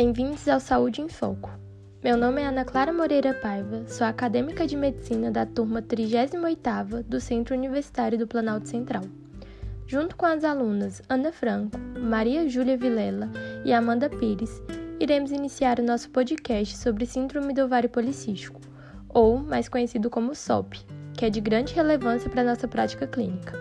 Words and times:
Bem-vindos 0.00 0.46
ao 0.46 0.60
Saúde 0.60 1.00
em 1.00 1.08
Foco. 1.08 1.50
Meu 2.04 2.16
nome 2.16 2.40
é 2.40 2.46
Ana 2.46 2.64
Clara 2.64 2.92
Moreira 2.92 3.34
Paiva, 3.34 3.82
sou 3.88 4.06
acadêmica 4.06 4.64
de 4.64 4.76
medicina 4.76 5.28
da 5.28 5.44
turma 5.44 5.82
38ª 5.82 7.02
do 7.02 7.20
Centro 7.20 7.56
Universitário 7.56 8.16
do 8.16 8.24
Planalto 8.24 8.68
Central. 8.68 9.02
Junto 9.88 10.14
com 10.14 10.24
as 10.24 10.44
alunas 10.44 11.02
Ana 11.08 11.32
Franco, 11.32 11.76
Maria 12.00 12.48
Júlia 12.48 12.76
Vilela 12.76 13.28
e 13.64 13.72
Amanda 13.72 14.08
Pires, 14.08 14.62
iremos 15.00 15.32
iniciar 15.32 15.80
o 15.80 15.84
nosso 15.84 16.10
podcast 16.10 16.76
sobre 16.76 17.04
Síndrome 17.04 17.52
do 17.52 17.64
Ovário 17.64 17.90
Policístico, 17.90 18.60
ou 19.08 19.36
mais 19.36 19.68
conhecido 19.68 20.08
como 20.08 20.32
SOP, 20.32 20.74
que 21.14 21.24
é 21.24 21.28
de 21.28 21.40
grande 21.40 21.74
relevância 21.74 22.30
para 22.30 22.44
nossa 22.44 22.68
prática 22.68 23.04
clínica. 23.04 23.58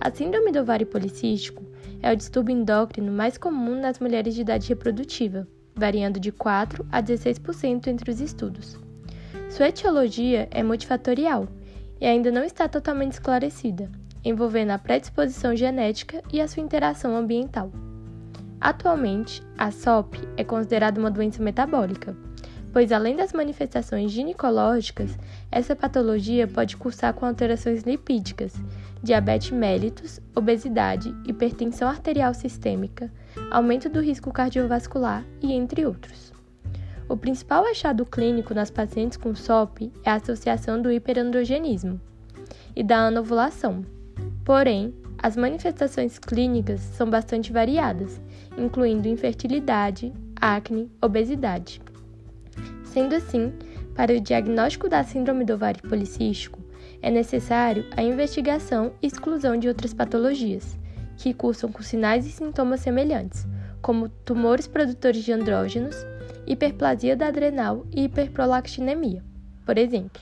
A 0.00 0.10
Síndrome 0.10 0.50
do 0.50 0.62
Ovário 0.62 0.88
Policístico 0.88 1.62
é 2.02 2.12
o 2.12 2.16
distúrbio 2.16 2.56
endócrino 2.56 3.12
mais 3.12 3.38
comum 3.38 3.80
nas 3.80 4.00
mulheres 4.00 4.34
de 4.34 4.40
idade 4.40 4.68
reprodutiva, 4.68 5.46
variando 5.80 6.20
de 6.20 6.30
4 6.30 6.86
a 6.92 7.02
16% 7.02 7.88
entre 7.88 8.10
os 8.10 8.20
estudos. 8.20 8.78
Sua 9.48 9.68
etiologia 9.68 10.46
é 10.50 10.62
multifatorial 10.62 11.48
e 12.00 12.06
ainda 12.06 12.30
não 12.30 12.44
está 12.44 12.68
totalmente 12.68 13.12
esclarecida, 13.12 13.90
envolvendo 14.24 14.70
a 14.70 14.78
predisposição 14.78 15.56
genética 15.56 16.22
e 16.32 16.40
a 16.40 16.46
sua 16.46 16.62
interação 16.62 17.16
ambiental. 17.16 17.72
Atualmente, 18.60 19.42
a 19.56 19.70
SOP 19.70 20.16
é 20.36 20.44
considerada 20.44 21.00
uma 21.00 21.10
doença 21.10 21.42
metabólica, 21.42 22.14
pois 22.72 22.92
além 22.92 23.16
das 23.16 23.32
manifestações 23.32 24.10
ginecológicas, 24.10 25.18
essa 25.50 25.74
patologia 25.74 26.46
pode 26.46 26.76
cursar 26.76 27.14
com 27.14 27.26
alterações 27.26 27.82
lipídicas, 27.82 28.54
diabetes 29.02 29.50
mellitus, 29.50 30.20
obesidade, 30.34 31.14
hipertensão 31.26 31.88
arterial 31.88 32.34
sistêmica, 32.34 33.10
aumento 33.50 33.88
do 33.88 34.00
risco 34.00 34.32
cardiovascular 34.32 35.24
e 35.42 35.52
entre 35.52 35.84
outros. 35.86 36.32
O 37.08 37.16
principal 37.16 37.64
achado 37.66 38.06
clínico 38.06 38.54
nas 38.54 38.70
pacientes 38.70 39.16
com 39.16 39.34
SOP 39.34 39.90
é 40.04 40.10
a 40.10 40.14
associação 40.14 40.80
do 40.80 40.92
hiperandrogenismo 40.92 42.00
e 42.76 42.84
da 42.84 43.06
anovulação. 43.06 43.84
Porém, 44.44 44.94
as 45.18 45.36
manifestações 45.36 46.18
clínicas 46.18 46.80
são 46.80 47.10
bastante 47.10 47.52
variadas, 47.52 48.20
incluindo 48.56 49.08
infertilidade, 49.08 50.12
acne, 50.40 50.90
obesidade. 51.02 51.80
Sendo 52.90 53.14
assim, 53.14 53.52
para 53.94 54.12
o 54.12 54.20
diagnóstico 54.20 54.88
da 54.88 55.04
síndrome 55.04 55.44
do 55.44 55.54
ovário 55.54 55.80
policístico, 55.88 56.58
é 57.00 57.08
necessário 57.08 57.86
a 57.96 58.02
investigação 58.02 58.92
e 59.00 59.06
exclusão 59.06 59.56
de 59.56 59.68
outras 59.68 59.94
patologias, 59.94 60.76
que 61.16 61.32
cursam 61.32 61.70
com 61.70 61.82
sinais 61.82 62.26
e 62.26 62.32
sintomas 62.32 62.80
semelhantes, 62.80 63.46
como 63.80 64.08
tumores 64.08 64.66
produtores 64.66 65.22
de 65.22 65.32
andrógenos, 65.32 65.94
hiperplasia 66.48 67.14
da 67.14 67.28
adrenal 67.28 67.86
e 67.92 68.04
hiperprolactinemia, 68.06 69.22
por 69.64 69.78
exemplo. 69.78 70.20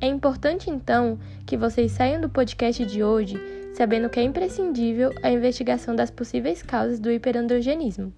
É 0.00 0.08
importante, 0.08 0.68
então, 0.70 1.16
que 1.46 1.56
vocês 1.56 1.92
saiam 1.92 2.20
do 2.20 2.28
podcast 2.28 2.84
de 2.84 3.04
hoje 3.04 3.38
sabendo 3.72 4.10
que 4.10 4.18
é 4.18 4.24
imprescindível 4.24 5.12
a 5.22 5.30
investigação 5.30 5.94
das 5.94 6.10
possíveis 6.10 6.60
causas 6.60 6.98
do 6.98 7.08
hiperandrogenismo 7.08 8.12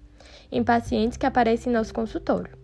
em 0.51 0.63
pacientes 0.63 1.17
que 1.17 1.27
aparecem 1.27 1.71
em 1.71 1.75
nosso 1.75 1.93
consultório. 1.93 2.60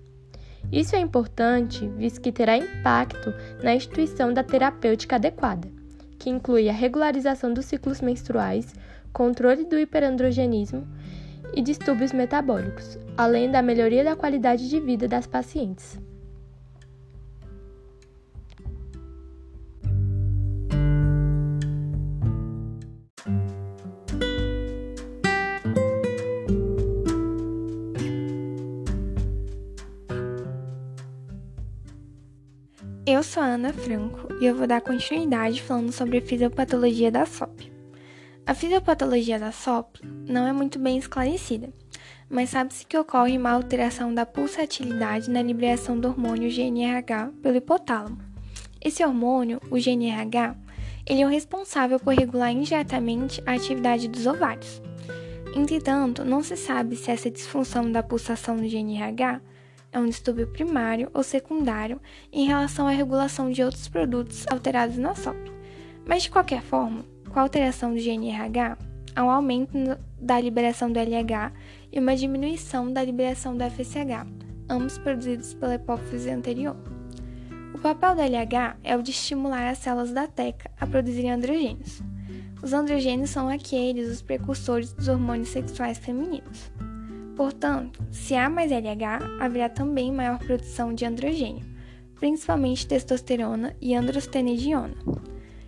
Isso 0.71 0.95
é 0.95 0.99
importante, 0.99 1.87
visto 1.97 2.19
que 2.19 2.31
terá 2.31 2.57
impacto 2.57 3.33
na 3.63 3.73
instituição 3.73 4.33
da 4.33 4.43
terapêutica 4.43 5.15
adequada, 5.15 5.67
que 6.19 6.29
inclui 6.29 6.67
a 6.67 6.73
regularização 6.73 7.53
dos 7.53 7.65
ciclos 7.65 8.01
menstruais, 8.01 8.73
controle 9.13 9.63
do 9.63 9.79
hiperandrogenismo 9.79 10.85
e 11.53 11.61
distúrbios 11.61 12.11
metabólicos, 12.11 12.99
além 13.15 13.49
da 13.49 13.61
melhoria 13.61 14.03
da 14.03 14.15
qualidade 14.15 14.69
de 14.69 14.79
vida 14.79 15.07
das 15.07 15.25
pacientes. 15.25 15.97
Eu 33.09 33.23
sou 33.23 33.41
a 33.41 33.45
Ana 33.45 33.71
Franco 33.71 34.27
e 34.41 34.45
eu 34.45 34.53
vou 34.53 34.67
dar 34.67 34.81
continuidade 34.81 35.61
falando 35.61 35.93
sobre 35.93 36.17
a 36.17 36.21
fisiopatologia 36.21 37.09
da 37.09 37.25
SOP. 37.25 37.71
A 38.45 38.53
fisiopatologia 38.53 39.39
da 39.39 39.49
SOP 39.49 40.01
não 40.27 40.45
é 40.45 40.51
muito 40.51 40.77
bem 40.77 40.97
esclarecida, 40.97 41.69
mas 42.29 42.49
sabe-se 42.49 42.85
que 42.85 42.97
ocorre 42.97 43.37
uma 43.37 43.51
alteração 43.51 44.13
da 44.13 44.25
pulsatilidade 44.25 45.29
na 45.29 45.41
liberação 45.41 45.97
do 45.97 46.09
hormônio 46.09 46.53
GNRH 46.53 47.31
pelo 47.41 47.55
hipotálamo. 47.55 48.17
Esse 48.83 49.05
hormônio, 49.05 49.61
o 49.71 49.77
GNRH, 49.79 50.57
ele 51.05 51.21
é 51.21 51.25
o 51.25 51.29
responsável 51.29 52.01
por 52.01 52.13
regular 52.13 52.51
indiretamente 52.51 53.41
a 53.45 53.53
atividade 53.53 54.09
dos 54.09 54.27
ovários. 54.27 54.81
Entretanto, 55.55 56.25
não 56.25 56.43
se 56.43 56.57
sabe 56.57 56.97
se 56.97 57.09
essa 57.09 57.31
disfunção 57.31 57.89
da 57.89 58.03
pulsação 58.03 58.57
do 58.57 58.67
GNRH 58.67 59.39
é 59.97 59.99
um 59.99 60.05
distúrbio 60.05 60.47
primário 60.47 61.09
ou 61.11 61.23
secundário 61.23 61.99
em 62.31 62.45
relação 62.45 62.87
à 62.87 62.91
regulação 62.91 63.49
de 63.49 63.63
outros 63.63 63.87
produtos 63.87 64.45
alterados 64.47 64.95
na 64.97 65.15
SOP. 65.15 65.35
Mas, 66.05 66.23
de 66.23 66.29
qualquer 66.29 66.61
forma, 66.61 67.03
com 67.29 67.39
a 67.39 67.41
alteração 67.41 67.93
do 67.93 67.99
GNRH, 67.99 68.77
há 69.15 69.23
um 69.23 69.29
aumento 69.29 69.73
da 70.21 70.39
liberação 70.39 70.91
do 70.91 70.99
LH 70.99 71.51
e 71.91 71.99
uma 71.99 72.15
diminuição 72.15 72.93
da 72.93 73.03
liberação 73.03 73.57
do 73.57 73.63
FSH, 73.63 74.27
ambos 74.69 74.99
produzidos 74.99 75.55
pela 75.55 75.75
hipófise 75.75 76.29
anterior. 76.29 76.77
O 77.73 77.79
papel 77.79 78.15
do 78.15 78.21
LH 78.21 78.77
é 78.83 78.95
o 78.95 79.01
de 79.01 79.11
estimular 79.11 79.67
as 79.67 79.79
células 79.79 80.11
da 80.11 80.27
teca 80.27 80.69
a 80.79 80.85
produzirem 80.85 81.31
androgênios. 81.31 82.01
Os 82.61 82.71
androgênios 82.71 83.31
são 83.31 83.49
aqueles 83.49 84.09
os 84.09 84.21
precursores 84.21 84.93
dos 84.93 85.07
hormônios 85.07 85.49
sexuais 85.49 85.97
femininos. 85.97 86.71
Portanto, 87.37 88.03
se 88.11 88.35
há 88.35 88.49
mais 88.49 88.71
LH, 88.71 89.39
haverá 89.39 89.69
também 89.69 90.11
maior 90.11 90.39
produção 90.39 90.91
de 90.91 91.05
androgênio, 91.05 91.63
principalmente 92.19 92.87
testosterona 92.87 93.75
e 93.79 93.93
androstenediona. 93.93 94.95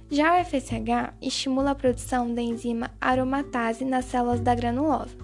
Já 0.10 0.34
o 0.34 0.44
FSH 0.44 1.14
estimula 1.22 1.72
a 1.72 1.76
produção 1.76 2.34
da 2.34 2.42
enzima 2.42 2.90
aromatase 3.00 3.86
nas 3.86 4.06
células 4.06 4.40
da 4.40 4.56
granulosa, 4.56 5.16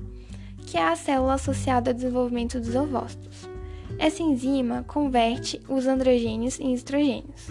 que 0.67 0.77
é 0.77 0.83
a 0.83 0.95
célula 0.95 1.33
associada 1.33 1.89
ao 1.89 1.95
desenvolvimento 1.95 2.59
dos 2.59 2.75
ovócitos. 2.75 3.49
Essa 3.97 4.21
enzima 4.21 4.83
converte 4.83 5.59
os 5.67 5.87
androgênios 5.87 6.59
em 6.59 6.75
estrogênios. 6.75 7.47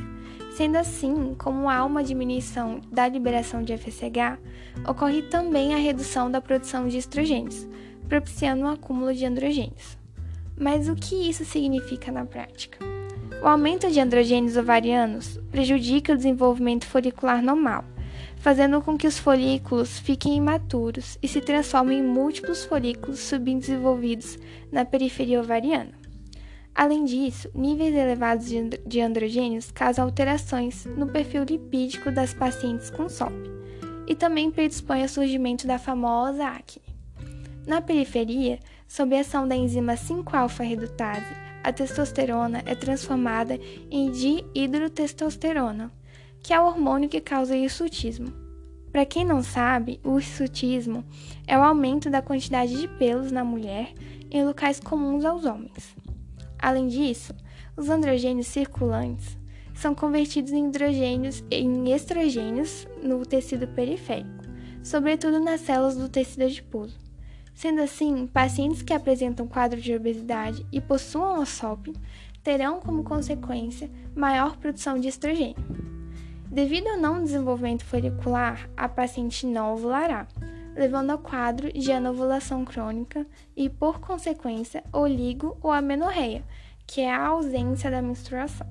Sendo 0.56 0.76
assim, 0.76 1.34
como 1.36 1.68
há 1.68 1.84
uma 1.84 2.04
diminuição 2.04 2.80
da 2.92 3.08
liberação 3.08 3.60
de 3.60 3.76
FSH, 3.76 4.38
ocorre 4.88 5.22
também 5.22 5.74
a 5.74 5.78
redução 5.78 6.30
da 6.30 6.40
produção 6.40 6.86
de 6.86 6.98
estrogênios, 6.98 7.66
propiciando 8.08 8.64
um 8.64 8.68
acúmulo 8.68 9.14
de 9.14 9.24
androgênios. 9.24 9.98
Mas 10.56 10.88
o 10.88 10.94
que 10.94 11.28
isso 11.28 11.44
significa 11.44 12.12
na 12.12 12.24
prática? 12.24 12.78
O 13.42 13.46
aumento 13.46 13.90
de 13.90 14.00
androgênios 14.00 14.56
ovarianos 14.56 15.38
prejudica 15.50 16.12
o 16.12 16.16
desenvolvimento 16.16 16.86
folicular 16.86 17.42
normal, 17.42 17.84
fazendo 18.36 18.80
com 18.80 18.96
que 18.96 19.06
os 19.06 19.18
folículos 19.18 19.98
fiquem 19.98 20.36
imaturos 20.36 21.18
e 21.22 21.28
se 21.28 21.40
transformem 21.40 21.98
em 21.98 22.02
múltiplos 22.02 22.64
folículos 22.64 23.18
subdesenvolvidos 23.18 24.38
na 24.70 24.84
periferia 24.84 25.40
ovariana. 25.40 25.92
Além 26.74 27.04
disso, 27.04 27.48
níveis 27.54 27.94
elevados 27.94 28.46
de 28.86 29.00
androgênios 29.00 29.70
causam 29.70 30.04
alterações 30.04 30.84
no 30.86 31.06
perfil 31.06 31.44
lipídico 31.44 32.10
das 32.10 32.34
pacientes 32.34 32.90
com 32.90 33.08
SOP 33.08 33.32
e 34.06 34.14
também 34.14 34.50
predispõem 34.50 35.02
ao 35.02 35.08
surgimento 35.08 35.66
da 35.66 35.78
famosa 35.78 36.46
acne. 36.46 36.83
Na 37.66 37.80
periferia, 37.80 38.58
sob 38.86 39.16
a 39.16 39.20
ação 39.20 39.48
da 39.48 39.56
enzima 39.56 39.94
5-alfa-redutase, 39.94 41.34
a 41.62 41.72
testosterona 41.72 42.62
é 42.66 42.74
transformada 42.74 43.58
em 43.90 44.10
dihidrotestosterona, 44.10 45.90
que 46.42 46.52
é 46.52 46.60
o 46.60 46.66
hormônio 46.66 47.08
que 47.08 47.22
causa 47.22 47.56
hirsutismo. 47.56 48.30
Para 48.92 49.06
quem 49.06 49.24
não 49.24 49.42
sabe, 49.42 49.98
o 50.04 50.18
hirsutismo 50.18 51.02
é 51.46 51.58
o 51.58 51.62
aumento 51.62 52.10
da 52.10 52.20
quantidade 52.20 52.78
de 52.78 52.86
pelos 52.86 53.32
na 53.32 53.42
mulher 53.42 53.94
em 54.30 54.44
locais 54.44 54.78
comuns 54.78 55.24
aos 55.24 55.46
homens. 55.46 55.96
Além 56.58 56.86
disso, 56.86 57.34
os 57.76 57.88
androgênios 57.88 58.46
circulantes 58.46 59.38
são 59.74 59.94
convertidos 59.94 60.52
em 60.52 60.68
hidrogênios 60.68 61.42
em 61.50 61.92
estrogênios 61.92 62.86
no 63.02 63.24
tecido 63.24 63.66
periférico, 63.68 64.44
sobretudo 64.82 65.40
nas 65.40 65.62
células 65.62 65.96
do 65.96 66.08
tecido 66.08 66.44
adiposo. 66.44 67.03
Sendo 67.54 67.80
assim, 67.80 68.26
pacientes 68.26 68.82
que 68.82 68.92
apresentam 68.92 69.46
quadro 69.46 69.80
de 69.80 69.94
obesidade 69.94 70.66
e 70.72 70.80
possuam 70.80 71.40
a 71.40 71.46
SOP 71.46 71.94
terão 72.42 72.80
como 72.80 73.04
consequência 73.04 73.90
maior 74.14 74.56
produção 74.56 74.98
de 74.98 75.08
estrogênio. 75.08 75.56
Devido 76.50 76.88
ao 76.88 76.98
não 76.98 77.22
desenvolvimento 77.22 77.84
folicular, 77.84 78.68
a 78.76 78.88
paciente 78.88 79.46
não 79.46 79.72
ovulará, 79.72 80.26
levando 80.76 81.10
ao 81.10 81.18
quadro 81.18 81.72
de 81.72 81.90
anovulação 81.90 82.64
crônica 82.64 83.26
e, 83.56 83.68
por 83.68 84.00
consequência, 84.00 84.84
oligo 84.92 85.56
ou 85.62 85.70
amenorreia, 85.70 86.44
que 86.86 87.00
é 87.00 87.12
a 87.12 87.28
ausência 87.28 87.90
da 87.90 88.02
menstruação. 88.02 88.66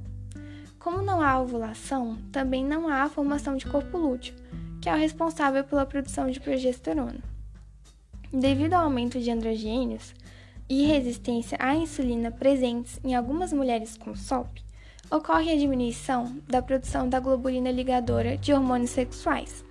Como 0.78 1.02
não 1.02 1.22
há 1.22 1.40
ovulação, 1.40 2.18
também 2.32 2.64
não 2.64 2.88
há 2.88 3.10
formação 3.10 3.56
de 3.56 3.66
corpo 3.66 3.98
lúteo, 3.98 4.36
que 4.82 4.90
é 4.90 4.94
o 4.94 4.98
responsável 4.98 5.64
pela 5.64 5.86
produção 5.86 6.30
de 6.30 6.40
progesterona. 6.40 7.33
Devido 8.34 8.74
ao 8.74 8.86
aumento 8.86 9.20
de 9.20 9.30
androgênios 9.30 10.12
e 10.68 10.88
resistência 10.88 11.56
à 11.62 11.76
insulina 11.76 12.32
presentes 12.32 13.00
em 13.04 13.14
algumas 13.14 13.54
mulheres 13.54 13.96
com 13.96 14.16
SOP, 14.16 14.60
ocorre 15.12 15.52
a 15.52 15.56
diminuição 15.56 16.36
da 16.48 16.60
produção 16.60 17.08
da 17.08 17.20
globulina 17.20 17.70
ligadora 17.70 18.36
de 18.36 18.52
hormônios 18.52 18.90
sexuais, 18.90 19.64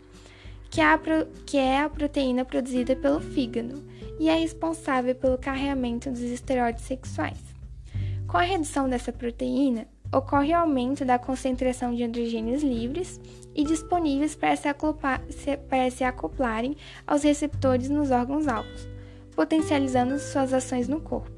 que 0.70 0.80
é 0.80 0.84
a, 0.84 1.00
que 1.44 1.58
é 1.58 1.80
a 1.80 1.90
proteína 1.90 2.44
produzida 2.44 2.94
pelo 2.94 3.20
fígado 3.20 3.82
e 4.20 4.28
é 4.28 4.36
responsável 4.36 5.16
pelo 5.16 5.38
carregamento 5.38 6.08
dos 6.08 6.20
esteroides 6.20 6.84
sexuais. 6.84 7.40
Com 8.28 8.36
a 8.36 8.42
redução 8.42 8.88
dessa 8.88 9.12
proteína, 9.12 9.88
ocorre 10.12 10.52
aumento 10.52 11.04
da 11.04 11.18
concentração 11.18 11.94
de 11.94 12.04
androgênios 12.04 12.62
livres 12.62 13.20
e 13.54 13.64
disponíveis 13.64 14.34
para 14.34 14.54
se, 14.56 14.68
acoplar, 14.68 15.22
para 15.68 15.90
se 15.90 16.04
acoplarem 16.04 16.76
aos 17.06 17.22
receptores 17.22 17.88
nos 17.88 18.10
órgãos-alvos, 18.10 18.88
potencializando 19.34 20.18
suas 20.18 20.52
ações 20.52 20.86
no 20.86 21.00
corpo. 21.00 21.30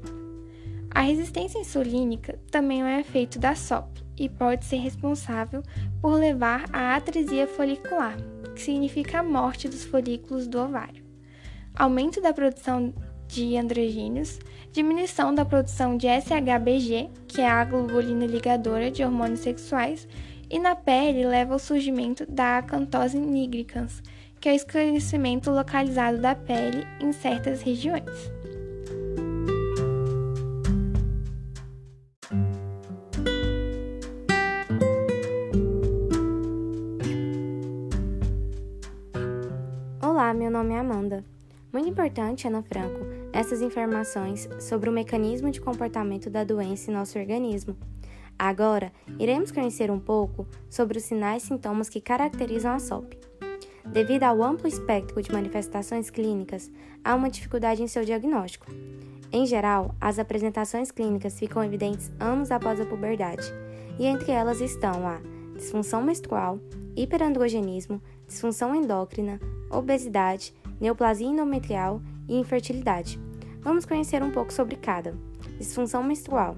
A 0.93 1.01
resistência 1.01 1.59
insulínica 1.59 2.39
também 2.51 2.81
é 2.81 2.85
um 2.85 2.99
efeito 2.99 3.39
da 3.39 3.55
SOP 3.55 4.01
e 4.17 4.29
pode 4.29 4.63
ser 4.63 4.77
responsável 4.77 5.61
por 6.01 6.13
levar 6.13 6.65
à 6.71 6.95
atresia 6.95 7.47
folicular, 7.47 8.15
que 8.53 8.61
significa 8.61 9.19
a 9.19 9.23
morte 9.23 9.67
dos 9.67 9.83
folículos 9.83 10.47
do 10.47 10.57
ovário, 10.57 11.03
aumento 11.75 12.21
da 12.21 12.33
produção 12.33 12.93
de 13.27 13.57
androgênios, 13.57 14.39
diminuição 14.71 15.33
da 15.33 15.45
produção 15.45 15.97
de 15.97 16.07
SHBG, 16.07 17.09
que 17.27 17.41
é 17.41 17.47
a 17.47 17.63
globulina 17.63 18.25
ligadora 18.25 18.91
de 18.91 19.03
hormônios 19.03 19.39
sexuais, 19.39 20.07
e 20.49 20.59
na 20.59 20.75
pele 20.75 21.25
leva 21.25 21.53
ao 21.53 21.59
surgimento 21.59 22.25
da 22.29 22.59
acantose 22.59 23.17
nigricans, 23.17 24.03
que 24.39 24.49
é 24.49 24.51
o 24.51 24.55
escurecimento 24.55 25.49
localizado 25.49 26.19
da 26.19 26.35
pele 26.35 26.85
em 26.99 27.11
certas 27.11 27.61
regiões. 27.61 28.34
Importante, 41.95 42.45
Ana 42.45 42.61
Franco, 42.61 43.05
essas 43.31 43.61
informações 43.61 44.49
sobre 44.59 44.89
o 44.89 44.93
mecanismo 44.93 45.49
de 45.49 45.61
comportamento 45.61 46.29
da 46.29 46.43
doença 46.43 46.91
em 46.91 46.93
nosso 46.93 47.17
organismo. 47.17 47.73
Agora, 48.37 48.91
iremos 49.17 49.49
conhecer 49.49 49.89
um 49.89 49.97
pouco 49.99 50.45
sobre 50.69 50.97
os 50.97 51.05
sinais 51.05 51.43
e 51.43 51.47
sintomas 51.47 51.87
que 51.87 52.01
caracterizam 52.01 52.73
a 52.73 52.79
SOP. 52.79 53.17
Devido 53.85 54.23
ao 54.23 54.43
amplo 54.43 54.67
espectro 54.67 55.21
de 55.21 55.31
manifestações 55.31 56.09
clínicas, 56.09 56.69
há 57.01 57.15
uma 57.15 57.29
dificuldade 57.29 57.81
em 57.81 57.87
seu 57.87 58.03
diagnóstico. 58.03 58.67
Em 59.31 59.45
geral, 59.45 59.95
as 60.01 60.19
apresentações 60.19 60.91
clínicas 60.91 61.39
ficam 61.39 61.63
evidentes 61.63 62.11
anos 62.19 62.51
após 62.51 62.81
a 62.81 62.85
puberdade, 62.85 63.45
e 63.97 64.05
entre 64.05 64.33
elas 64.33 64.59
estão 64.59 65.07
a 65.07 65.21
disfunção 65.55 66.03
menstrual, 66.03 66.59
hiperandrogenismo, 66.93 68.01
disfunção 68.27 68.75
endócrina, 68.75 69.39
obesidade, 69.71 70.53
neoplasia 70.79 71.27
endometrial 71.27 72.01
e 72.27 72.37
infertilidade. 72.37 73.19
Vamos 73.61 73.85
conhecer 73.85 74.21
um 74.21 74.31
pouco 74.31 74.53
sobre 74.53 74.75
cada. 74.75 75.15
Disfunção 75.57 76.03
menstrual. 76.03 76.57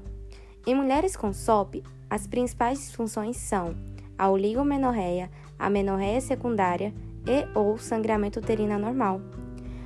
Em 0.65 0.75
mulheres 0.75 1.15
com 1.15 1.31
SOP, 1.31 1.83
as 2.09 2.27
principais 2.27 2.79
disfunções 2.79 3.37
são 3.37 3.75
a 4.17 4.29
oligomenorreia, 4.29 5.29
a 5.59 5.69
menorreia 5.69 6.19
secundária 6.19 6.93
e 7.25 7.47
ou 7.57 7.77
sangramento 7.77 8.39
uterino 8.39 8.73
anormal. 8.73 9.21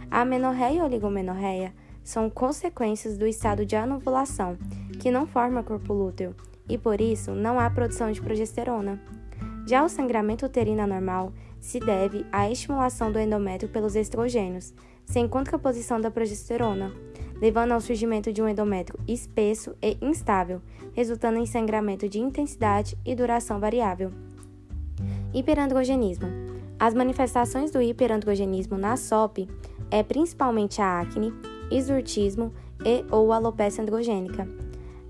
A 0.09 0.21
amenorreia 0.21 0.75
e 0.75 0.79
a 0.79 0.85
oligomenorreia 0.85 1.73
são 2.03 2.29
consequências 2.29 3.17
do 3.17 3.27
estado 3.27 3.65
de 3.65 3.75
anovulação, 3.75 4.57
que 4.99 5.11
não 5.11 5.25
forma 5.27 5.63
corpo 5.63 5.93
lúteo, 5.93 6.35
e 6.67 6.77
por 6.77 6.99
isso 6.99 7.31
não 7.31 7.59
há 7.59 7.69
produção 7.69 8.11
de 8.11 8.21
progesterona. 8.21 8.99
Já 9.67 9.83
o 9.83 9.89
sangramento 9.89 10.45
uterino 10.45 10.81
anormal 10.81 11.31
se 11.61 11.79
deve 11.79 12.25
à 12.31 12.49
estimulação 12.49 13.11
do 13.11 13.19
endométrio 13.19 13.69
pelos 13.69 13.95
estrogênios, 13.95 14.73
sem 15.05 15.27
contraposição 15.27 16.01
da 16.01 16.09
progesterona, 16.09 16.91
levando 17.39 17.71
ao 17.71 17.79
surgimento 17.79 18.33
de 18.33 18.41
um 18.41 18.47
endométrio 18.47 18.99
espesso 19.07 19.75
e 19.81 19.97
instável, 20.01 20.61
resultando 20.93 21.37
em 21.37 21.45
sangramento 21.45 22.09
de 22.09 22.19
intensidade 22.19 22.97
e 23.05 23.15
duração 23.15 23.59
variável. 23.59 24.11
Hiperandrogenismo. 25.33 26.27
As 26.79 26.95
manifestações 26.95 27.69
do 27.71 27.81
hiperandrogenismo 27.81 28.77
na 28.77 28.97
SOP 28.97 29.47
é 29.91 30.01
principalmente 30.01 30.81
a 30.81 30.99
acne, 30.99 31.31
exurtismo 31.69 32.51
e 32.83 33.05
ou 33.11 33.31
alopecia 33.31 33.83
androgênica. 33.83 34.47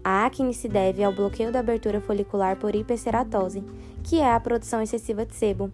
A 0.03 0.25
acne 0.25 0.53
se 0.53 0.67
deve 0.67 1.03
ao 1.03 1.13
bloqueio 1.13 1.51
da 1.51 1.59
abertura 1.59 2.01
folicular 2.01 2.57
por 2.57 2.75
hiperceratose, 2.75 3.63
que 4.03 4.19
é 4.19 4.33
a 4.33 4.39
produção 4.39 4.81
excessiva 4.81 5.25
de 5.25 5.35
sebo, 5.35 5.71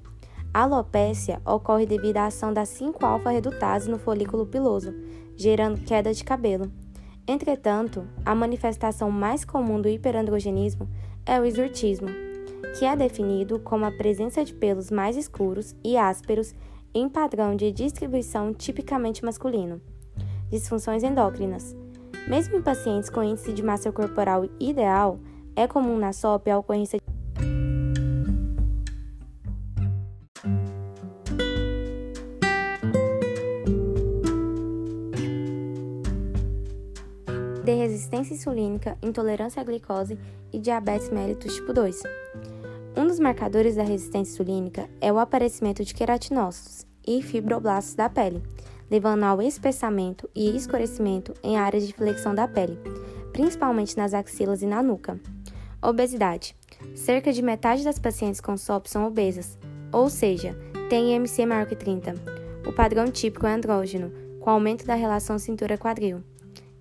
a 0.54 0.64
alopécia 0.64 1.42
ocorre 1.46 1.86
devido 1.86 2.18
à 2.18 2.26
ação 2.26 2.54
da 2.54 2.64
5-alfa-redutase 2.64 3.90
no 3.90 4.00
folículo 4.00 4.46
piloso, 4.46 4.94
gerando 5.36 5.82
queda 5.82 6.14
de 6.14 6.24
cabelo. 6.24 6.72
Entretanto, 7.28 8.08
a 8.26 8.34
manifestação 8.34 9.12
mais 9.12 9.44
comum 9.44 9.82
do 9.82 9.90
hiperandrogenismo 9.90 10.88
é 11.26 11.40
o 11.40 11.46
exurtismo, 11.46 12.08
que 12.78 12.86
é 12.86 12.96
definido 12.96 13.60
como 13.60 13.86
a 13.86 13.92
presença 13.92 14.44
de 14.46 14.54
pelos 14.54 14.90
mais 14.90 15.18
escuros 15.18 15.76
e 15.84 15.98
ásperos 15.98 16.56
em 16.94 17.10
padrão 17.10 17.56
de 17.56 17.72
distribuição 17.72 18.54
tipicamente 18.54 19.24
masculino. 19.24 19.82
Disfunções 20.50 21.04
endócrinas. 21.04 21.76
Mesmo 22.28 22.58
em 22.58 22.62
pacientes 22.62 23.10
com 23.10 23.24
índice 23.24 23.54
de 23.54 23.62
massa 23.62 23.92
corporal 23.92 24.46
ideal, 24.60 25.20
é 25.56 25.68
comum 25.68 25.98
na 25.98 26.14
SOP 26.14 26.50
a 26.50 26.58
ocorrência 26.58 27.00
de 27.00 27.17
resistência 38.18 38.34
insulínica, 38.34 38.98
intolerância 39.02 39.62
à 39.62 39.66
glicose 39.66 40.18
e 40.52 40.60
diabetes 40.60 41.10
mellitus 41.10 41.56
tipo 41.56 41.74
2. 41.74 42.02
Um 42.96 43.06
dos 43.06 43.20
marcadores 43.20 43.76
da 43.76 43.84
resistência 43.84 44.34
insulínica 44.34 44.90
é 45.00 45.12
o 45.14 45.20
aparecimento 45.20 45.84
de 45.84 45.94
queratinócitos 45.94 46.86
e 47.06 47.22
fibroblastos 47.22 47.96
da 47.96 48.10
pele, 48.10 48.42
levando 48.90 49.24
ao 49.24 49.42
espessamento 49.42 50.30
e 50.34 50.56
escurecimento 50.56 51.34
em 51.44 51.58
áreas 51.58 51.86
de 51.86 51.94
flexão 51.94 52.34
da 52.34 52.48
pele, 52.48 52.80
principalmente 53.32 53.96
nas 53.96 54.14
axilas 54.14 54.62
e 54.62 54.66
na 54.66 54.82
nuca. 54.82 55.20
Obesidade. 55.82 56.56
Cerca 56.96 57.32
de 57.32 57.42
metade 57.42 57.84
das 57.84 58.00
pacientes 58.00 58.42
com 58.42 58.58
SOP 58.58 58.88
são 58.88 59.06
obesas, 59.06 59.58
ou 59.92 60.10
seja, 60.10 60.58
têm 60.90 61.14
IMC 61.16 61.46
maior 61.46 61.68
que 61.68 61.76
30. 61.76 62.16
O 62.66 62.74
padrão 62.74 63.12
típico 63.12 63.46
é 63.46 63.54
andrógeno, 63.54 64.12
com 64.40 64.50
aumento 64.50 64.86
da 64.86 64.96
relação 64.96 65.38
cintura-quadril. 65.38 66.24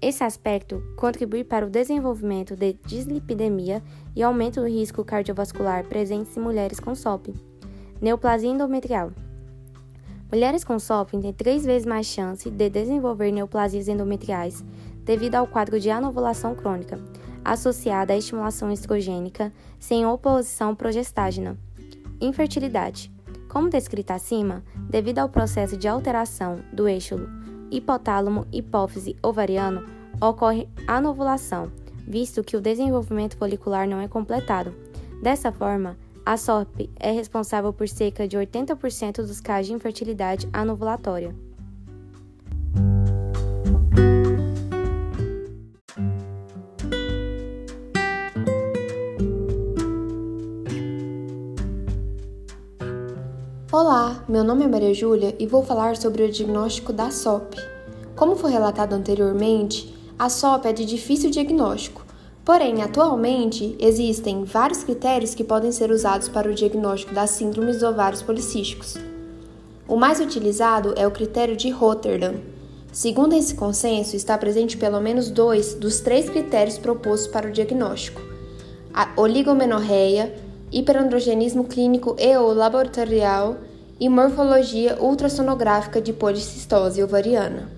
Esse 0.01 0.23
aspecto 0.23 0.83
contribui 0.97 1.43
para 1.43 1.67
o 1.67 1.71
desenvolvimento 1.71 2.55
de 2.55 2.75
dislipidemia 2.87 3.83
e 4.15 4.23
aumento 4.23 4.61
do 4.61 4.69
risco 4.69 5.05
cardiovascular 5.05 5.85
presente 5.87 6.39
em 6.39 6.43
mulheres 6.43 6.79
com 6.79 6.95
SOP. 6.95 7.35
Neoplasia 8.01 8.51
endometrial. 8.51 9.11
Mulheres 10.31 10.65
com 10.65 10.79
SOP 10.79 11.13
têm 11.13 11.33
três 11.33 11.65
vezes 11.65 11.87
mais 11.87 12.07
chance 12.07 12.51
de 12.51 12.69
desenvolver 12.69 13.31
neoplasias 13.31 13.89
endometriais 13.89 14.63
devido 15.03 15.37
ao 15.37 15.47
quadro 15.47 15.81
de 15.81 15.89
anovulação 15.89 16.55
crônica, 16.55 16.99
associada 17.45 18.13
à 18.13 18.17
estimulação 18.17 18.71
estrogênica 18.71 19.53
sem 19.79 20.05
oposição 20.05 20.75
progestágena. 20.75 21.57
Infertilidade. 22.21 23.11
Como 23.49 23.71
descrita 23.71 24.15
acima, 24.15 24.63
devido 24.91 25.21
ao 25.21 25.29
processo 25.29 25.77
de 25.77 25.89
alteração 25.89 26.61
do 26.73 26.87
eixo 26.87 27.17
hipotálamo, 27.71 28.47
hipófise 28.53 29.17
ovariano, 29.23 29.85
ocorre 30.21 30.69
anovulação, 30.87 31.71
visto 32.07 32.43
que 32.43 32.57
o 32.57 32.61
desenvolvimento 32.61 33.37
folicular 33.37 33.89
não 33.89 34.01
é 34.01 34.09
completado. 34.09 34.75
Dessa 35.23 35.51
forma, 35.53 35.97
a 36.25 36.37
SOP 36.37 36.91
é 36.99 37.11
responsável 37.11 37.73
por 37.73 37.89
cerca 37.89 38.27
de 38.27 38.37
80% 38.37 39.17
dos 39.19 39.41
casos 39.41 39.69
de 39.69 39.73
infertilidade 39.73 40.49
anovulatória. 40.53 41.46
Olá, 53.79 54.25
meu 54.27 54.43
nome 54.43 54.65
é 54.65 54.67
Maria 54.67 54.95
Júlia 54.95 55.37
e 55.39 55.47
vou 55.47 55.63
falar 55.63 55.99
sobre 55.99 56.23
o 56.23 56.33
diagnóstico 56.33 56.95
da 56.95 57.11
SOP. 57.11 57.57
Como 58.15 58.35
foi 58.35 58.51
relatado 58.51 58.95
anteriormente, 58.95 59.95
a 60.19 60.31
SOP 60.31 60.65
é 60.65 60.73
de 60.73 60.87
difícil 60.87 61.31
diagnóstico, 61.31 62.03
porém, 62.43 62.81
atualmente 62.81 63.77
existem 63.79 64.45
vários 64.45 64.83
critérios 64.83 65.35
que 65.35 65.45
podem 65.45 65.73
ser 65.73 65.91
usados 65.91 66.27
para 66.27 66.51
o 66.51 66.55
diagnóstico 66.55 67.13
das 67.13 67.29
síndromes 67.29 67.83
ovários 67.83 68.23
policísticos. 68.23 68.97
O 69.87 69.95
mais 69.95 70.21
utilizado 70.21 70.95
é 70.97 71.07
o 71.07 71.11
critério 71.11 71.55
de 71.55 71.69
Rotterdam. 71.69 72.37
Segundo 72.91 73.35
esse 73.35 73.55
consenso, 73.57 74.17
está 74.17 74.39
presente 74.39 74.79
pelo 74.79 75.03
menos 75.03 75.29
dois 75.29 75.75
dos 75.75 76.01
três 76.01 76.31
critérios 76.31 76.79
propostos 76.79 77.29
para 77.29 77.47
o 77.47 77.53
diagnóstico: 77.53 78.23
a 78.95 79.11
oligomenorreia, 79.19 80.35
hiperandrogenismo 80.73 81.65
clínico 81.65 82.17
e 82.19 82.35
ou 82.39 82.55
laboratorial 82.55 83.66
e 83.99 84.09
morfologia 84.09 84.97
ultrassonográfica 85.01 86.01
de 86.01 86.13
policistose 86.13 87.03
ovariana. 87.03 87.69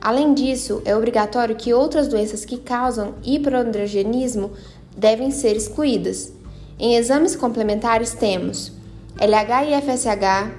Além 0.00 0.34
disso, 0.34 0.82
é 0.84 0.96
obrigatório 0.96 1.54
que 1.54 1.72
outras 1.72 2.08
doenças 2.08 2.44
que 2.44 2.58
causam 2.58 3.14
hiperandrogenismo 3.22 4.50
devem 4.96 5.30
ser 5.30 5.56
excluídas. 5.56 6.32
Em 6.78 6.96
exames 6.96 7.36
complementares 7.36 8.12
temos 8.12 8.72
LH 9.20 9.64
e 9.66 9.80
FSH, 9.80 10.50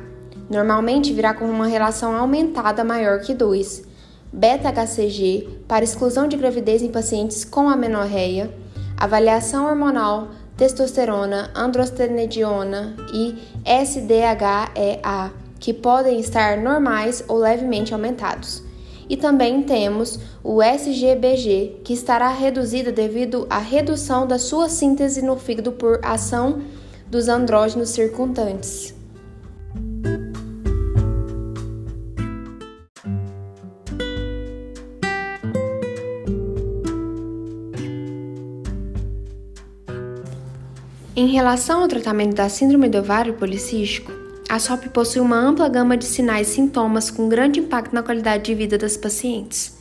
normalmente 0.50 1.12
virá 1.12 1.34
com 1.34 1.46
uma 1.46 1.68
relação 1.68 2.16
aumentada 2.16 2.84
maior 2.84 3.20
que 3.20 3.34
2, 3.34 3.84
beta-HCG 4.32 5.64
para 5.68 5.84
exclusão 5.84 6.28
de 6.28 6.38
gravidez 6.38 6.82
em 6.82 6.90
pacientes 6.90 7.44
com 7.44 7.70
amenorreia, 7.70 8.54
avaliação 8.96 9.66
hormonal 9.66 10.30
testosterona, 10.64 11.52
androstenediona 11.54 12.96
e 13.14 13.36
SDHEA, 13.66 15.34
que 15.60 15.74
podem 15.74 16.22
estar 16.22 16.58
normais 16.58 17.22
ou 17.28 17.38
levemente 17.38 17.94
aumentados. 17.94 18.64
E 19.10 19.18
também 19.18 19.62
temos 19.64 20.18
o 20.42 20.64
SGBG, 20.64 21.82
que 21.84 21.92
estará 21.92 22.30
reduzido 22.30 22.94
devido 22.94 23.46
à 23.50 23.58
redução 23.58 24.26
da 24.26 24.40
sua 24.40 24.70
síntese 24.70 25.22
no 25.22 25.36
fígado 25.36 25.74
por 25.74 26.00
ação 26.02 26.62
dos 27.08 27.28
andrógenos 27.28 27.90
circundantes. 27.90 28.96
Em 41.16 41.28
relação 41.28 41.84
ao 41.84 41.88
tratamento 41.88 42.34
da 42.34 42.50
síndrome 42.50 42.90
do 42.90 42.98
ovário 42.98 43.36
policístico, 43.36 44.12
a 44.50 44.58
SOP 44.58 44.90
possui 44.90 45.22
uma 45.22 45.38
ampla 45.38 45.70
gama 45.70 45.96
de 45.96 46.06
sinais 46.06 46.50
e 46.50 46.54
sintomas 46.56 47.12
com 47.12 47.30
grande 47.30 47.60
impacto 47.60 47.94
na 47.94 48.02
qualidade 48.02 48.46
de 48.46 48.56
vida 48.56 48.80
das 48.80 48.98
pacientes. 48.98 49.78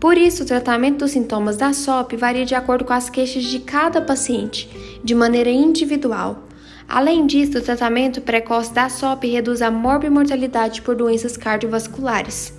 Por 0.00 0.18
isso, 0.18 0.42
o 0.42 0.46
tratamento 0.46 0.98
dos 0.98 1.12
sintomas 1.12 1.56
da 1.56 1.72
SOP 1.72 2.16
varia 2.16 2.44
de 2.44 2.56
acordo 2.56 2.84
com 2.84 2.92
as 2.92 3.08
queixas 3.08 3.44
de 3.44 3.60
cada 3.60 4.02
paciente, 4.02 4.68
de 5.04 5.14
maneira 5.14 5.48
individual. 5.48 6.42
Além 6.88 7.24
disso, 7.24 7.58
o 7.58 7.62
tratamento 7.62 8.20
precoce 8.20 8.72
da 8.72 8.88
SOP 8.88 9.22
reduz 9.28 9.62
a 9.62 9.70
morbimortalidade 9.70 10.82
por 10.82 10.96
doenças 10.96 11.36
cardiovasculares. 11.36 12.52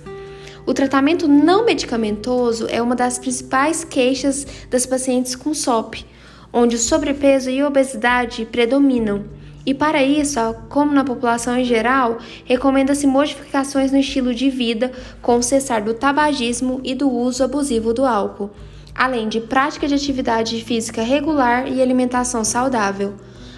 O 0.64 0.72
tratamento 0.72 1.28
não 1.28 1.66
medicamentoso 1.66 2.66
é 2.70 2.80
uma 2.80 2.96
das 2.96 3.18
principais 3.18 3.84
queixas 3.84 4.46
das 4.70 4.86
pacientes 4.86 5.36
com 5.36 5.52
SOP, 5.52 6.06
onde 6.54 6.76
o 6.76 6.78
sobrepeso 6.78 7.50
e 7.50 7.64
obesidade 7.64 8.46
predominam. 8.46 9.24
E 9.66 9.74
para 9.74 10.04
isso, 10.04 10.38
como 10.68 10.92
na 10.92 11.02
população 11.02 11.58
em 11.58 11.64
geral, 11.64 12.18
recomenda-se 12.44 13.08
modificações 13.08 13.90
no 13.90 13.98
estilo 13.98 14.32
de 14.32 14.50
vida, 14.50 14.92
com 15.20 15.36
o 15.36 15.42
cessar 15.42 15.82
do 15.82 15.94
tabagismo 15.94 16.80
e 16.84 16.94
do 16.94 17.10
uso 17.10 17.42
abusivo 17.42 17.92
do 17.92 18.04
álcool, 18.04 18.50
além 18.94 19.28
de 19.28 19.40
prática 19.40 19.88
de 19.88 19.94
atividade 19.94 20.62
física 20.62 21.02
regular 21.02 21.66
e 21.66 21.82
alimentação 21.82 22.44
saudável. 22.44 23.14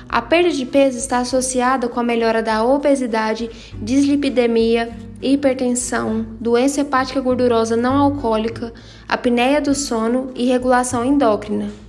A 0.08 0.22
perda 0.22 0.50
de 0.50 0.64
peso 0.64 0.96
está 0.96 1.18
associada 1.18 1.88
com 1.88 2.00
a 2.00 2.04
melhora 2.04 2.42
da 2.42 2.64
obesidade, 2.64 3.50
dislipidemia, 3.74 4.96
hipertensão, 5.20 6.24
doença 6.40 6.80
hepática 6.80 7.20
gordurosa 7.20 7.76
não 7.76 7.96
alcoólica, 7.96 8.72
apneia 9.06 9.60
do 9.60 9.74
sono 9.74 10.30
e 10.36 10.46
regulação 10.46 11.04
endócrina. 11.04 11.85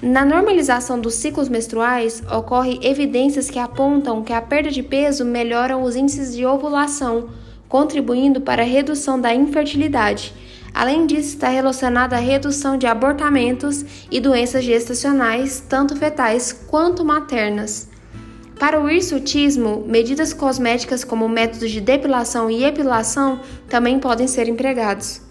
Na 0.00 0.24
normalização 0.24 1.00
dos 1.00 1.14
ciclos 1.14 1.48
menstruais, 1.48 2.22
ocorrem 2.30 2.78
evidências 2.82 3.50
que 3.50 3.58
apontam 3.58 4.22
que 4.22 4.32
a 4.32 4.40
perda 4.40 4.70
de 4.70 4.80
peso 4.80 5.24
melhora 5.24 5.76
os 5.76 5.96
índices 5.96 6.36
de 6.36 6.46
ovulação, 6.46 7.30
contribuindo 7.68 8.40
para 8.40 8.62
a 8.62 8.64
redução 8.64 9.20
da 9.20 9.34
infertilidade. 9.34 10.32
Além 10.72 11.04
disso, 11.04 11.30
está 11.30 11.48
relacionada 11.48 12.14
à 12.14 12.20
redução 12.20 12.78
de 12.78 12.86
abortamentos 12.86 13.84
e 14.08 14.20
doenças 14.20 14.62
gestacionais, 14.62 15.64
tanto 15.68 15.96
fetais 15.96 16.52
quanto 16.52 17.04
maternas. 17.04 17.88
Para 18.56 18.80
o 18.80 18.88
hirsutismo, 18.88 19.84
medidas 19.84 20.32
cosméticas 20.32 21.02
como 21.02 21.28
métodos 21.28 21.72
de 21.72 21.80
depilação 21.80 22.48
e 22.48 22.64
epilação 22.64 23.40
também 23.68 23.98
podem 23.98 24.28
ser 24.28 24.48
empregados. 24.48 25.27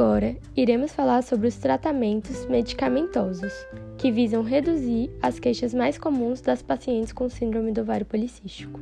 Agora, 0.00 0.34
iremos 0.56 0.94
falar 0.94 1.22
sobre 1.22 1.46
os 1.46 1.58
tratamentos 1.58 2.46
medicamentosos, 2.46 3.52
que 3.98 4.10
visam 4.10 4.42
reduzir 4.42 5.10
as 5.20 5.38
queixas 5.38 5.74
mais 5.74 5.98
comuns 5.98 6.40
das 6.40 6.62
pacientes 6.62 7.12
com 7.12 7.28
síndrome 7.28 7.70
do 7.70 7.82
ovário 7.82 8.06
policístico. 8.06 8.80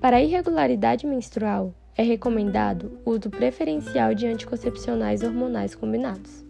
Para 0.00 0.16
a 0.16 0.22
irregularidade 0.22 1.06
menstrual, 1.06 1.74
é 1.94 2.02
recomendado 2.02 2.98
o 3.04 3.10
uso 3.10 3.28
preferencial 3.28 4.14
de 4.14 4.26
anticoncepcionais 4.26 5.22
hormonais 5.22 5.74
combinados, 5.74 6.42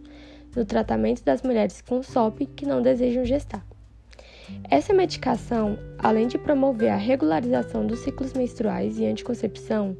no 0.55 0.65
tratamento 0.65 1.25
das 1.25 1.43
mulheres 1.43 1.81
com 1.81 2.01
SOP 2.01 2.47
que 2.47 2.65
não 2.65 2.81
desejam 2.81 3.25
gestar. 3.25 3.67
Essa 4.71 4.95
medicação, 4.95 5.77
além 5.99 6.29
de 6.29 6.39
promover 6.39 6.93
a 6.93 6.97
regularização 6.97 7.85
dos 7.85 7.99
ciclos 7.99 8.35
menstruais 8.35 9.01
e 9.01 9.05
anticoncepção, 9.05 9.97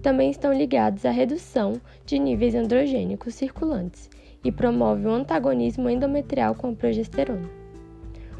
também 0.00 0.30
estão 0.30 0.52
ligados 0.52 1.04
à 1.04 1.10
redução 1.10 1.80
de 2.06 2.18
níveis 2.18 2.54
androgênicos 2.54 3.34
circulantes 3.34 4.08
e 4.42 4.50
promove 4.50 5.06
o 5.06 5.10
antagonismo 5.10 5.88
endometrial 5.88 6.54
com 6.54 6.70
a 6.70 6.72
progesterona. 6.72 7.48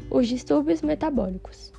Os 0.09 0.27
distúrbios 0.27 0.81
metabólicos. 0.81 1.71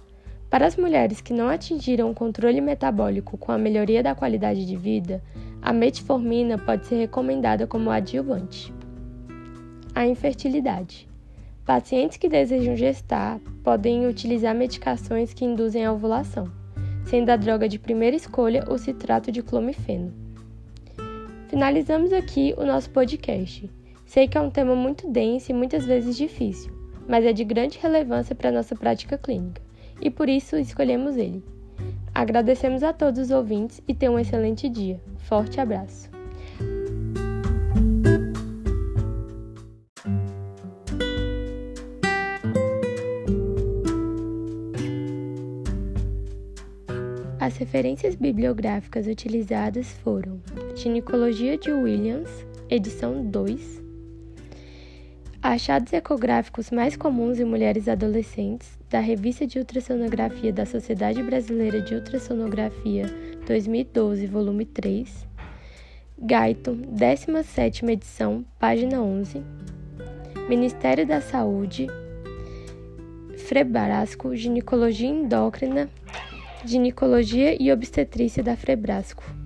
Para 0.49 0.67
as 0.67 0.77
mulheres 0.77 1.21
que 1.21 1.33
não 1.33 1.49
atingiram 1.49 2.11
o 2.11 2.15
controle 2.15 2.61
metabólico 2.61 3.37
com 3.37 3.53
a 3.53 3.59
melhoria 3.59 4.03
da 4.03 4.15
qualidade 4.15 4.65
de 4.65 4.77
vida, 4.77 5.23
a 5.61 5.73
metformina 5.73 6.59
pode 6.59 6.87
ser 6.87 6.97
recomendada 6.97 7.67
como 7.67 7.91
adjuvante. 7.91 8.73
A 9.95 10.07
infertilidade. 10.07 11.09
Pacientes 11.65 12.17
que 12.17 12.29
desejam 12.29 12.77
gestar 12.77 13.41
podem 13.63 14.07
utilizar 14.07 14.55
medicações 14.55 15.33
que 15.33 15.45
induzem 15.45 15.85
a 15.85 15.93
ovulação 15.93 16.62
sendo 17.05 17.31
a 17.31 17.37
droga 17.37 17.69
de 17.69 17.79
primeira 17.79 18.17
escolha 18.17 18.65
o 18.69 18.79
citrato 18.79 19.31
de 19.31 19.43
clomifeno. 19.43 20.13
Finalizamos 21.49 22.13
aqui 22.13 22.55
o 22.57 22.65
nosso 22.65 22.91
podcast. 22.91 23.69
Sei 24.07 24.27
que 24.29 24.39
é 24.39 24.41
um 24.41 24.51
tema 24.51 24.75
muito 24.75 25.09
denso 25.09 25.51
e 25.51 25.55
muitas 25.55 25.85
vezes 25.85 26.17
difícil, 26.17 26.73
mas 27.09 27.25
é 27.25 27.33
de 27.33 27.45
grande 27.45 27.79
relevância 27.79 28.35
para 28.35 28.49
a 28.49 28.53
nossa 28.53 28.75
prática 28.75 29.19
clínica, 29.19 29.61
e 30.01 30.11
por 30.11 30.29
isso 30.29 30.57
escolhemos 30.57 31.17
ele. 31.17 31.43
Agradecemos 32.15 32.83
a 32.83 32.93
todos 32.93 33.21
os 33.21 33.31
ouvintes 33.31 33.81
e 33.89 33.95
tenham 33.95 34.15
um 34.15 34.19
excelente 34.19 34.69
dia. 34.69 35.01
Forte 35.19 35.61
abraço! 35.61 36.22
Referências 47.73 48.15
bibliográficas 48.15 49.07
utilizadas 49.07 49.93
foram 50.05 50.39
Ginecologia 50.77 51.57
de 51.57 51.73
Williams, 51.73 52.29
edição 52.69 53.25
2, 53.25 53.83
Achados 55.43 55.91
ecográficos 55.95 56.71
mais 56.71 56.99
comuns 56.99 57.41
em 57.41 57.47
mulheres 57.47 57.89
adolescentes, 57.89 58.79
da 58.91 59.01
Revista 59.01 59.47
de 59.47 59.59
Ultrassonografia 59.59 60.53
da 60.53 60.67
Sociedade 60.67 61.23
Brasileira 61.23 61.81
de 61.81 61.95
Ultrassonografia 61.95 63.07
2012, 63.47 64.27
volume 64.27 64.67
3, 64.67 65.27
Gaiton, 66.19 66.77
17 66.77 67.87
edição, 67.87 68.45
página 68.59 69.01
11, 69.01 69.43
Ministério 70.47 71.07
da 71.07 71.23
Saúde, 71.23 71.87
Frebrasco, 73.39 74.37
Ginecologia 74.37 75.09
Endócrina, 75.09 75.89
Ginecologia 76.65 77.57
e 77.61 77.73
Obstetrícia 77.73 78.43
da 78.43 78.57
Frebrasco. 78.57 79.42